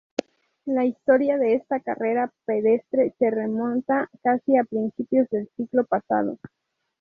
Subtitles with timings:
[0.65, 6.39] La historia de esta carrera pedestre se remonta casi a principios del siglo pasado.